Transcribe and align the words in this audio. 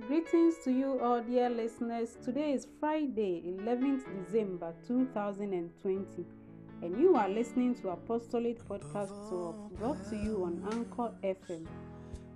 Greetings 0.00 0.56
to 0.64 0.72
you 0.72 0.98
all, 1.00 1.22
dear 1.22 1.48
listeners. 1.48 2.16
Today 2.24 2.52
is 2.52 2.66
Friday, 2.80 3.44
11th 3.46 4.02
December 4.26 4.74
2020, 4.88 6.26
and 6.82 7.00
you 7.00 7.14
are 7.14 7.28
listening 7.28 7.76
to 7.76 7.90
Apostolic 7.90 8.58
Podcast 8.68 9.28
12 9.28 9.78
brought 9.78 10.04
to 10.10 10.16
you 10.16 10.42
on 10.44 10.60
Anchor 10.72 11.12
FM. 11.22 11.64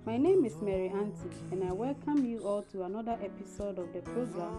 My 0.05 0.15
name 0.15 0.45
is 0.45 0.55
Mary 0.61 0.87
Auntie, 0.87 1.35
and 1.51 1.65
I 1.65 1.73
welcome 1.73 2.25
you 2.25 2.39
all 2.39 2.63
to 2.71 2.83
another 2.83 3.19
episode 3.21 3.77
of 3.77 3.91
the 3.91 3.99
program 4.03 4.57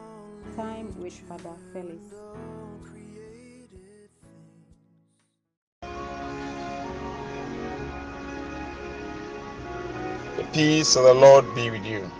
Time 0.55 0.95
with 1.01 1.19
Father 1.21 1.57
Felix. 1.73 2.05
The 10.37 10.45
peace 10.53 10.96
of 10.96 11.05
the 11.05 11.14
Lord 11.14 11.55
be 11.55 11.71
with 11.71 11.87
you. 11.87 12.11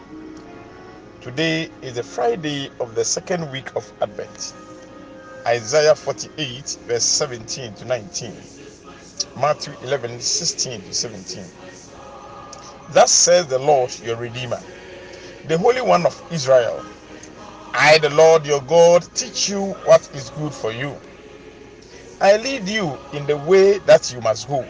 Today 1.21 1.69
is 1.83 1.97
the 1.97 2.03
Friday 2.03 2.71
of 2.81 2.95
the 2.95 3.05
second 3.05 3.53
week 3.53 3.77
of 3.77 3.93
Advent. 4.01 4.55
Isaiah 5.47 5.95
48, 5.95 6.79
verse 6.87 7.05
17 7.05 7.75
to 7.75 7.85
19. 7.85 8.33
Matthew 9.39 9.75
11, 9.83 10.19
16 10.19 10.81
to 10.81 10.95
17. 10.95 11.45
Thus 12.93 13.13
says 13.13 13.47
the 13.49 13.59
Lord 13.59 13.93
your 14.03 14.17
Redeemer, 14.17 14.63
the 15.47 15.59
Holy 15.59 15.83
One 15.83 16.07
of 16.07 16.23
Israel. 16.33 16.83
I, 17.75 17.99
the 17.99 18.09
Lord 18.09 18.47
your 18.47 18.63
God, 18.63 19.07
teach 19.15 19.51
you 19.51 19.73
what 19.85 20.09
is 20.15 20.31
good 20.31 20.55
for 20.55 20.73
you. 20.73 20.97
I 22.23 22.39
lead 22.39 22.67
you 22.67 22.97
in 23.13 23.27
the 23.27 23.37
way 23.37 23.77
that 23.81 24.11
you 24.11 24.23
must 24.23 24.49
go. 24.49 24.67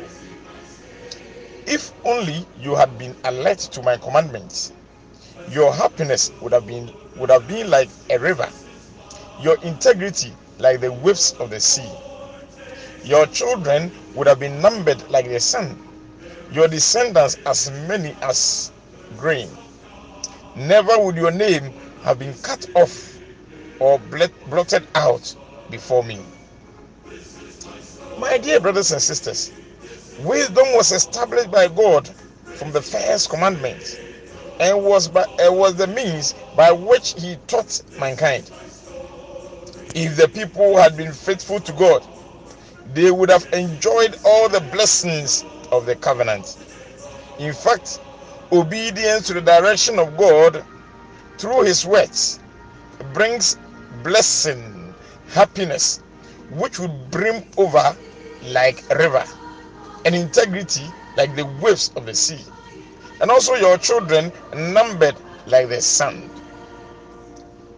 If 1.67 1.93
only 2.05 2.45
you 2.61 2.75
had 2.75 2.99
been 2.99 3.15
alert 3.23 3.61
to 3.61 3.83
my 3.83 3.97
commandments, 3.99 4.73
your 5.49 5.73
happiness 5.73 6.31
would 6.41 6.53
have 6.53 6.67
been 6.67 6.91
would 7.17 7.31
have 7.31 7.49
been 7.49 7.71
like 7.71 7.89
a 8.11 8.19
river, 8.19 8.49
your 9.41 9.57
integrity 9.63 10.33
like 10.59 10.81
the 10.81 10.93
waves 10.93 11.35
of 11.41 11.51
the 11.51 11.61
sea. 11.61 11.89
Your 13.05 13.27
children 13.27 13.91
would 14.15 14.27
have 14.27 14.39
been 14.39 14.61
numbered 14.61 15.09
like 15.11 15.29
the 15.29 15.41
sun, 15.41 15.79
your 16.53 16.69
descendants 16.69 17.37
as 17.47 17.71
many 17.89 18.15
as 18.23 18.71
grain. 19.17 19.49
Never 20.55 20.99
would 20.99 21.17
your 21.17 21.31
name 21.31 21.73
have 22.03 22.19
been 22.19 22.35
cut 22.43 22.69
off 22.75 23.19
or 23.79 23.99
blotted 23.99 24.87
out 24.95 25.35
before 25.71 26.05
me. 26.05 26.21
My 28.19 28.39
dear 28.39 28.61
brothers 28.61 28.93
and 28.93 29.01
sisters, 29.01 29.53
wisdom 30.21 30.67
was 30.75 30.93
established 30.93 31.51
by 31.51 31.69
God 31.69 32.09
from 32.45 32.73
the 32.73 32.83
first 32.83 33.31
commandment 33.31 33.99
and 34.61 34.85
was 34.85 35.09
by, 35.09 35.23
uh, 35.23 35.53
was 35.53 35.75
the 35.77 35.87
means 35.89 36.35
by 36.55 36.71
which 36.71 37.15
he 37.21 37.37
taught 37.49 37.83
mankind. 37.99 38.51
If 39.95 40.17
the 40.17 40.29
people 40.29 40.77
had 40.77 40.97
been 40.97 41.13
faithful 41.13 41.61
to 41.61 41.73
God, 41.73 42.07
they 42.93 43.11
would 43.11 43.31
have 43.31 43.47
enjoyed 43.55 44.19
all 44.25 44.49
the 44.49 44.61
blessings 44.73 45.45
of 45.73 45.87
the 45.87 45.97
covenant. 45.97 46.59
In 47.39 47.55
fact, 47.55 48.01
obedience 48.53 49.29
to 49.29 49.35
the 49.35 49.41
direction 49.41 49.99
of 49.99 50.17
God 50.17 50.63
through 51.39 51.63
his 51.63 51.87
words 51.87 52.39
brings 53.15 53.57
blessing, 54.03 54.95
happiness, 55.29 55.99
which 56.51 56.79
would 56.79 57.11
brim 57.11 57.45
over 57.57 57.97
like 58.45 58.83
a 58.91 58.99
river, 58.99 59.25
and 60.05 60.15
integrity 60.15 60.85
like 61.17 61.35
the 61.35 61.47
waves 61.63 61.91
of 61.97 62.07
the 62.07 62.15
sea 62.15 62.41
and 63.21 63.31
also 63.31 63.55
your 63.55 63.79
children 63.79 64.33
numbered 64.55 65.17
like 65.47 65.69
the 65.69 65.81
sand. 65.81 66.31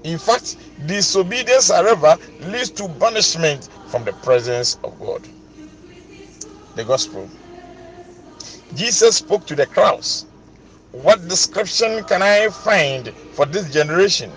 In 0.04 0.18
fact, 0.18 0.56
disobedience, 0.86 1.70
however, 1.70 2.18
leads 2.40 2.70
to 2.70 2.88
banishment 2.88 3.68
from 3.86 4.04
the 4.04 4.12
presence 4.14 4.78
of 4.84 4.98
God. 4.98 5.22
The 6.74 6.84
Gospel. 6.84 7.28
Jesus 8.74 9.16
spoke 9.16 9.46
to 9.46 9.54
the 9.54 9.66
crowds. 9.66 10.26
What 10.92 11.26
description 11.28 12.04
can 12.04 12.22
I 12.22 12.48
find 12.48 13.12
for 13.32 13.46
this 13.46 13.72
generation? 13.72 14.30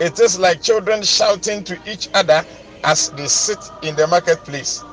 It 0.00 0.20
is 0.20 0.38
like 0.38 0.62
children 0.62 1.02
shouting 1.02 1.64
to 1.64 1.78
each 1.90 2.08
other 2.14 2.44
as 2.84 3.10
they 3.10 3.26
sit 3.26 3.58
in 3.82 3.96
the 3.96 4.06
marketplace. 4.06 4.84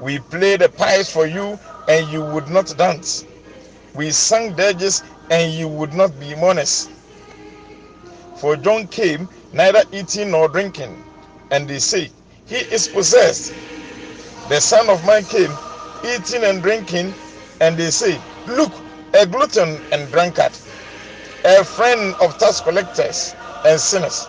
We 0.00 0.18
play 0.18 0.56
the 0.56 0.68
pipes 0.68 1.12
for 1.12 1.26
you, 1.26 1.58
and 1.88 2.08
you 2.10 2.22
would 2.24 2.48
not 2.48 2.74
dance. 2.76 3.24
We 3.94 4.10
sang 4.12 4.54
dirges, 4.54 5.02
and 5.30 5.52
you 5.52 5.68
would 5.68 5.94
not 5.94 6.18
be 6.20 6.34
mourners. 6.36 6.88
For 8.36 8.56
John 8.56 8.88
came 8.88 9.28
neither 9.52 9.84
eating 9.92 10.30
nor 10.32 10.48
drinking, 10.48 11.04
and 11.50 11.68
they 11.68 11.78
say, 11.80 12.10
He 12.46 12.56
is 12.56 12.88
possessed. 12.88 13.54
The 14.48 14.60
Son 14.60 14.88
of 14.90 15.04
Man 15.06 15.24
came 15.24 15.52
eating 16.04 16.44
and 16.44 16.62
drinking, 16.62 17.14
and 17.60 17.76
they 17.76 17.90
say, 17.90 18.20
Look, 18.46 18.72
a 19.14 19.26
glutton 19.26 19.80
and 19.92 20.10
drunkard, 20.12 20.52
a 21.44 21.64
friend 21.64 22.14
of 22.20 22.38
tax 22.38 22.60
collectors 22.60 23.34
and 23.64 23.80
sinners. 23.80 24.26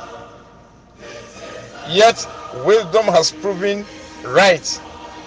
Yet 1.89 2.28
wisdom 2.66 3.05
has 3.07 3.31
proven 3.31 3.85
right 4.23 4.81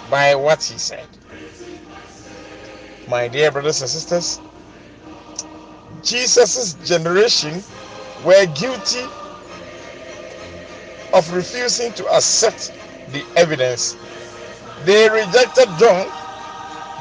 by 0.09 0.35
what 0.35 0.63
he 0.63 0.77
said. 0.77 1.07
My 3.07 3.27
dear 3.27 3.51
brothers 3.51 3.81
and 3.81 3.89
sisters, 3.89 4.41
Jesus' 6.03 6.73
generation 6.75 7.63
were 8.23 8.45
guilty 8.47 9.05
of 11.13 11.31
refusing 11.33 11.93
to 11.93 12.07
accept 12.07 12.73
the 13.09 13.23
evidence. 13.35 13.97
They 14.85 15.09
rejected 15.09 15.69
John, 15.79 16.07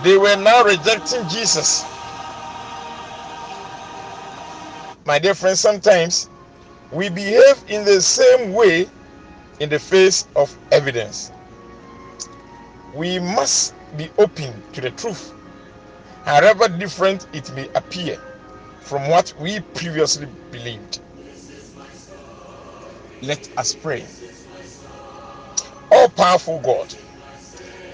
they 0.04 0.16
were 0.18 0.36
now 0.36 0.64
rejecting 0.64 1.28
Jesus. 1.28 1.86
My 5.06 5.18
dear 5.18 5.34
friends, 5.34 5.60
sometimes 5.60 6.30
we 6.92 7.10
behave 7.10 7.64
in 7.68 7.84
the 7.84 8.02
same 8.02 8.52
way 8.52 8.88
in 9.60 9.70
the 9.70 9.78
face 9.80 10.28
of 10.36 10.56
evidence. 10.72 11.32
We 12.94 13.18
must 13.20 13.74
be 13.96 14.10
open 14.18 14.62
to 14.72 14.80
the 14.82 14.90
truth, 14.92 15.34
however 16.24 16.68
different 16.68 17.26
it 17.34 17.52
may 17.54 17.68
appear 17.74 18.18
from 18.80 19.08
what 19.08 19.34
we 19.40 19.60
previously 19.74 20.28
believed. 20.50 21.00
Let 23.22 23.48
us 23.58 23.74
pray. 23.74 24.04
All 25.90 26.08
powerful 26.10 26.60
God, 26.60 26.94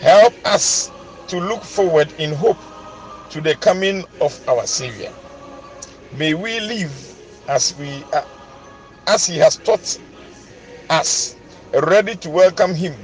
help 0.01 0.35
us 0.47 0.91
to 1.29 1.39
look 1.41 1.63
forward 1.63 2.13
in 2.19 2.33
hope 2.35 2.59
to 3.31 3.41
the 3.41 3.55
coming 3.57 4.05
of 4.21 4.49
our 4.49 4.67
Savior. 4.67 5.13
May 6.17 6.35
we 6.35 6.61
live 6.61 6.93
as 7.49 7.75
we 7.79 8.05
as 9.07 9.27
He 9.27 9.37
has 9.39 9.57
taught 9.59 9.99
us, 10.91 11.37
ready 11.73 12.17
to 12.17 12.31
welcome 12.31 12.75
Him 12.75 12.95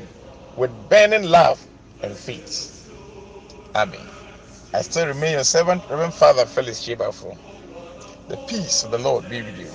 with 0.56 0.70
burning 0.88 1.24
love 1.30 1.64
and 2.02 2.14
faith. 2.16 2.90
Amen. 3.74 4.15
I 4.72 4.82
still 4.82 5.06
remain 5.08 5.32
your 5.34 5.44
servant, 5.44 5.84
Reverend 5.88 6.14
Father 6.14 6.46
Felix 6.46 6.80
Chebafo. 6.80 7.36
The 8.28 8.38
peace 8.38 8.84
of 8.84 8.90
the 8.92 8.98
Lord 8.98 9.28
be 9.28 9.42
with 9.42 9.58
you. 9.58 9.72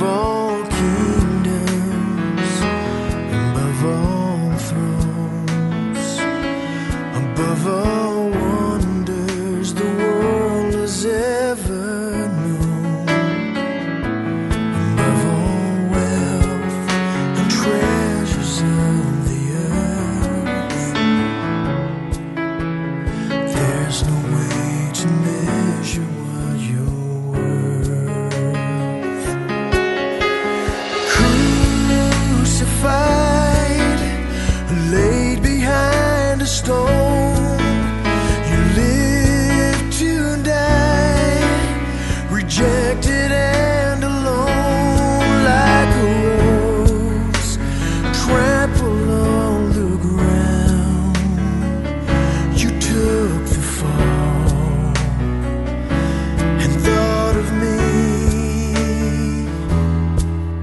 move 0.00 0.37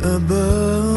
above. 0.06 0.95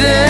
Rejected 0.00 0.29